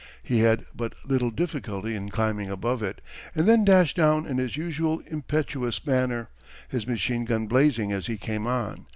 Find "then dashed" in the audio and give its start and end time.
3.45-3.95